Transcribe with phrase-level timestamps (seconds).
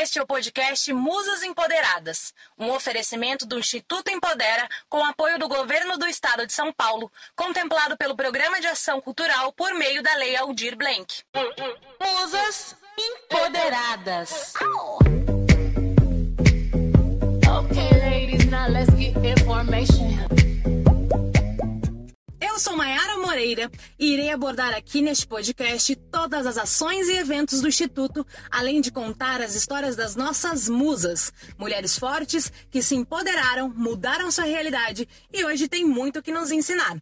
[0.00, 5.98] Este é o podcast Musas Empoderadas, um oferecimento do Instituto Empodera com apoio do Governo
[5.98, 10.34] do Estado de São Paulo, contemplado pelo Programa de Ação Cultural por meio da Lei
[10.36, 11.22] Aldir Blanc.
[12.00, 14.54] Musas Empoderadas.
[17.58, 20.39] Okay, ladies, now let's get information.
[22.60, 27.68] Sou Mayara Moreira e irei abordar aqui neste podcast todas as ações e eventos do
[27.68, 34.30] Instituto, além de contar as histórias das nossas musas, mulheres fortes que se empoderaram, mudaram
[34.30, 36.98] sua realidade e hoje têm muito que nos ensinar.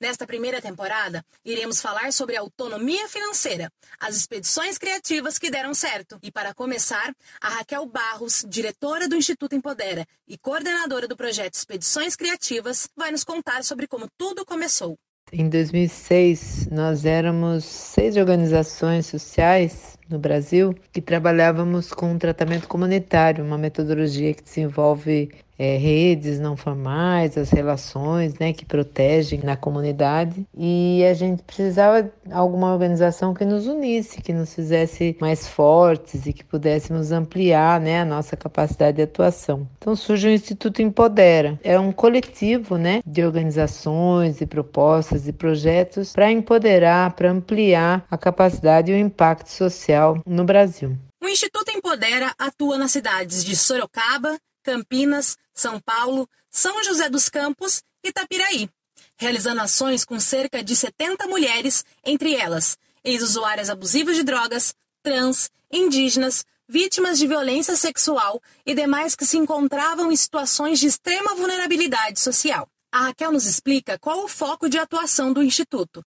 [0.00, 6.18] Nesta primeira temporada, iremos falar sobre autonomia financeira, as expedições criativas que deram certo.
[6.22, 12.16] E para começar, a Raquel Barros, diretora do Instituto Empodera e coordenadora do projeto Expedições
[12.16, 14.96] Criativas, vai nos contar sobre como tudo começou.
[15.30, 23.44] Em 2006, nós éramos seis organizações sociais no Brasil que trabalhávamos com um tratamento comunitário,
[23.44, 25.30] uma metodologia que desenvolve
[25.60, 30.46] é, redes não formais, as relações né, que protegem na comunidade.
[30.56, 36.24] E a gente precisava de alguma organização que nos unisse, que nos fizesse mais fortes
[36.24, 39.68] e que pudéssemos ampliar né, a nossa capacidade de atuação.
[39.76, 41.60] Então surge o Instituto Empodera.
[41.62, 48.16] É um coletivo né, de organizações e propostas e projetos para empoderar, para ampliar a
[48.16, 50.96] capacidade e o impacto social no Brasil.
[51.22, 57.82] O Instituto Empodera atua nas cidades de Sorocaba, Campinas, São Paulo, São José dos Campos
[58.02, 58.68] e Tapiraí,
[59.16, 66.44] realizando ações com cerca de 70 mulheres, entre elas ex-usuárias abusivas de drogas, trans, indígenas,
[66.68, 72.68] vítimas de violência sexual e demais que se encontravam em situações de extrema vulnerabilidade social.
[72.92, 76.04] A Raquel nos explica qual o foco de atuação do Instituto.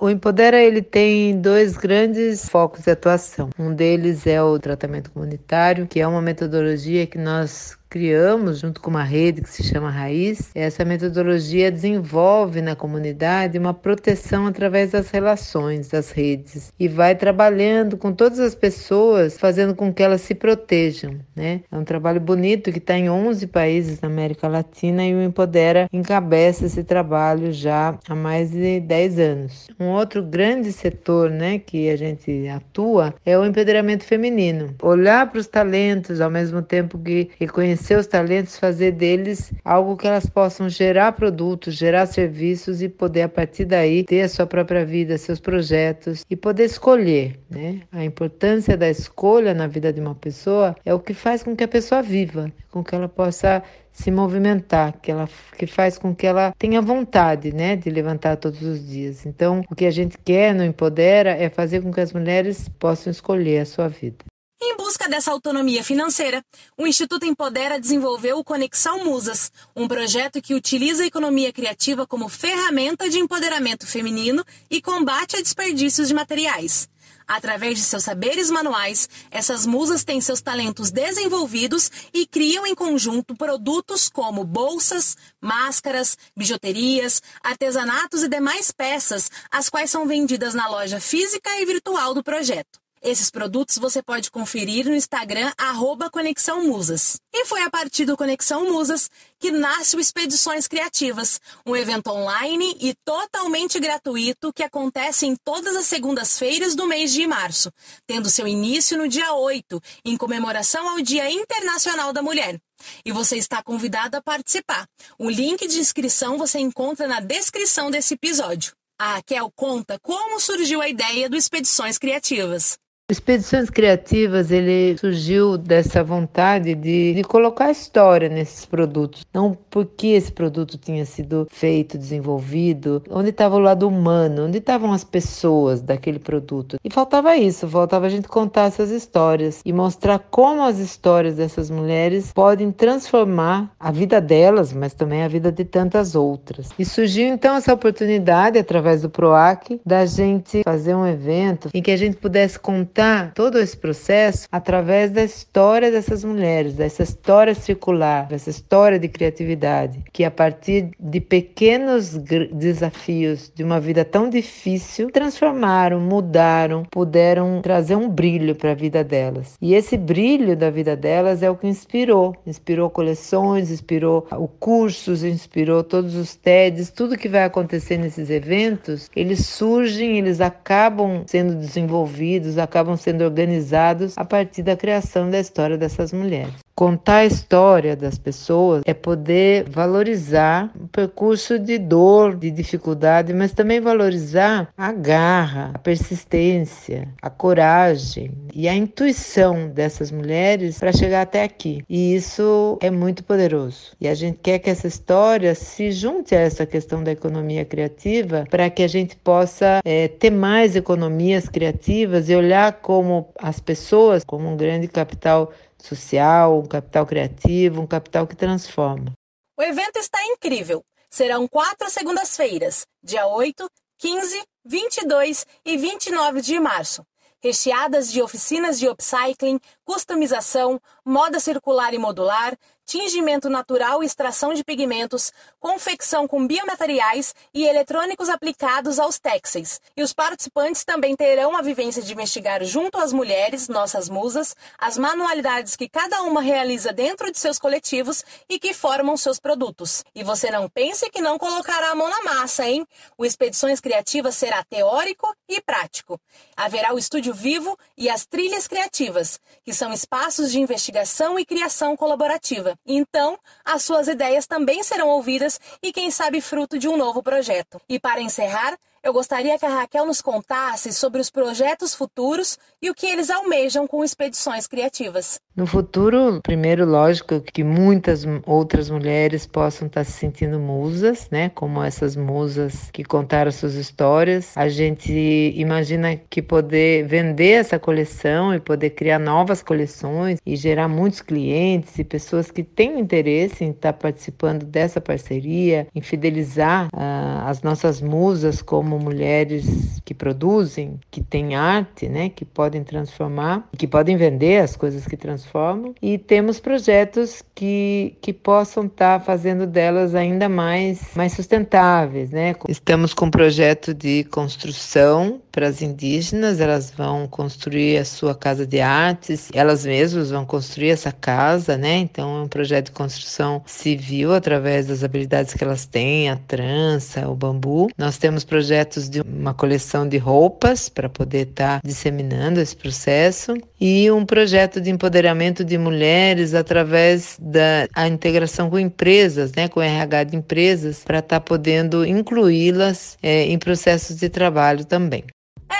[0.00, 3.50] O Empodera ele tem dois grandes focos de atuação.
[3.56, 8.90] Um deles é o tratamento comunitário, que é uma metodologia que nós criamos junto com
[8.90, 10.50] uma rede que se chama Raiz.
[10.54, 17.96] Essa metodologia desenvolve na comunidade uma proteção através das relações, das redes e vai trabalhando
[17.96, 21.62] com todas as pessoas, fazendo com que elas se protejam, né?
[21.70, 25.88] É um trabalho bonito que está em 11 países na América Latina e o Empodera
[25.92, 29.68] encabeça esse trabalho já há mais de 10 anos.
[29.80, 34.74] Um outro grande setor, né, que a gente atua é o empoderamento feminino.
[34.82, 40.06] Olhar para os talentos ao mesmo tempo que reconhecer seus talentos, fazer deles algo que
[40.06, 44.84] elas possam gerar produtos, gerar serviços e poder a partir daí ter a sua própria
[44.84, 47.82] vida, seus projetos e poder escolher, né?
[47.92, 51.64] A importância da escolha na vida de uma pessoa é o que faz com que
[51.64, 53.62] a pessoa viva, com que ela possa
[53.92, 58.62] se movimentar, que ela que faz com que ela tenha vontade, né, de levantar todos
[58.62, 59.26] os dias.
[59.26, 63.10] Então, o que a gente quer no Empodera é fazer com que as mulheres possam
[63.10, 64.24] escolher a sua vida.
[64.60, 66.44] Em busca dessa autonomia financeira,
[66.76, 72.28] o Instituto Empodera desenvolveu o Conexão Musas, um projeto que utiliza a economia criativa como
[72.28, 76.88] ferramenta de empoderamento feminino e combate a desperdícios de materiais.
[77.24, 83.36] Através de seus saberes manuais, essas musas têm seus talentos desenvolvidos e criam em conjunto
[83.36, 90.98] produtos como bolsas, máscaras, bijuterias, artesanatos e demais peças, as quais são vendidas na loja
[90.98, 92.87] física e virtual do projeto.
[93.02, 97.18] Esses produtos você pode conferir no Instagram arroba Conexão Musas.
[97.32, 102.76] E foi a partir do Conexão Musas que nasce o Expedições Criativas, um evento online
[102.80, 107.70] e totalmente gratuito que acontece em todas as segundas-feiras do mês de março,
[108.06, 112.58] tendo seu início no dia 8, em comemoração ao Dia Internacional da Mulher.
[113.04, 114.86] E você está convidado a participar.
[115.18, 118.72] O link de inscrição você encontra na descrição desse episódio.
[119.00, 122.76] A Raquel conta como surgiu a ideia do Expedições Criativas.
[123.10, 129.24] Expedições Criativas, ele surgiu dessa vontade de, de colocar história nesses produtos.
[129.32, 134.92] Não porque esse produto tinha sido feito, desenvolvido, onde estava o lado humano, onde estavam
[134.92, 136.76] as pessoas daquele produto.
[136.84, 141.70] E faltava isso, faltava a gente contar essas histórias e mostrar como as histórias dessas
[141.70, 146.68] mulheres podem transformar a vida delas, mas também a vida de tantas outras.
[146.78, 151.90] E surgiu então essa oportunidade, através do PROAC, da gente fazer um evento em que
[151.90, 157.54] a gente pudesse contar contar todo esse processo através da história dessas mulheres, dessa história
[157.54, 162.16] circular, dessa história de criatividade, que a partir de pequenos
[162.52, 169.04] desafios de uma vida tão difícil, transformaram, mudaram, puderam trazer um brilho para a vida
[169.04, 169.56] delas.
[169.62, 175.22] E esse brilho da vida delas é o que inspirou, inspirou coleções, inspirou o cursos,
[175.22, 181.54] inspirou todos os TEDs, tudo que vai acontecer nesses eventos, eles surgem, eles acabam sendo
[181.54, 186.54] desenvolvidos, acabam estavam sendo organizados a partir da criação da história dessas mulheres.
[186.78, 193.50] Contar a história das pessoas é poder valorizar o percurso de dor, de dificuldade, mas
[193.50, 201.22] também valorizar a garra, a persistência, a coragem e a intuição dessas mulheres para chegar
[201.22, 201.82] até aqui.
[201.88, 203.90] E isso é muito poderoso.
[204.00, 208.46] E a gente quer que essa história se junte a essa questão da economia criativa
[208.48, 214.24] para que a gente possa é, ter mais economias criativas e olhar como as pessoas
[214.24, 219.12] como um grande capital social, um capital criativo, um capital que transforma.
[219.56, 220.84] O evento está incrível.
[221.10, 227.04] Serão quatro segundas-feiras, dia 8, 15, 22 e 29 de março
[227.40, 232.56] recheadas de oficinas de upcycling, customização, moda circular e modular,
[232.88, 235.30] tingimento natural e extração de pigmentos,
[235.60, 239.78] confecção com biomateriais e eletrônicos aplicados aos têxteis.
[239.94, 244.96] E os participantes também terão a vivência de investigar junto às mulheres, nossas musas, as
[244.96, 250.02] manualidades que cada uma realiza dentro de seus coletivos e que formam seus produtos.
[250.14, 252.86] E você não pense que não colocará a mão na massa, hein?
[253.18, 256.18] O Expedições Criativas será teórico e prático.
[256.56, 261.94] Haverá o estúdio vivo e as trilhas criativas, que são espaços de investigação e criação
[261.94, 262.77] colaborativa.
[262.86, 267.80] Então, as suas ideias também serão ouvidas e, quem sabe, fruto de um novo projeto.
[267.88, 272.90] E para encerrar, eu gostaria que a Raquel nos contasse sobre os projetos futuros e
[272.90, 275.40] o que eles almejam com expedições criativas.
[275.56, 281.48] No futuro, primeiro, lógico que muitas outras mulheres possam estar se sentindo musas, né?
[281.48, 284.56] Como essas musas que contaram suas histórias.
[284.56, 285.12] A gente
[285.56, 291.98] imagina que poder vender essa coleção e poder criar novas coleções e gerar muitos clientes
[291.98, 298.00] e pessoas que têm interesse em estar participando dessa parceria, em fidelizar uh, as nossas
[298.00, 304.16] musas como como mulheres que produzem, que têm arte, né, que podem transformar, que podem
[304.16, 310.14] vender as coisas que transformam, e temos projetos que, que possam estar tá fazendo delas
[310.14, 312.54] ainda mais, mais sustentáveis, né?
[312.66, 318.64] Estamos com um projeto de construção para as indígenas, elas vão construir a sua casa
[318.64, 321.96] de artes, elas mesmas vão construir essa casa, né?
[321.96, 327.28] Então é um projeto de construção civil através das habilidades que elas têm, a trança,
[327.28, 327.88] o bambu.
[327.98, 333.56] Nós temos projetos de uma coleção de roupas para poder estar tá disseminando esse processo
[333.80, 339.82] e um projeto de empoderamento de mulheres através da a integração com empresas, né, com
[339.82, 345.24] RH de empresas, para estar tá podendo incluí-las é, em processos de trabalho também.